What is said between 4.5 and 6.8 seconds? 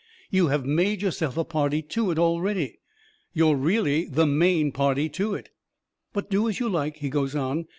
party to it. "But do as you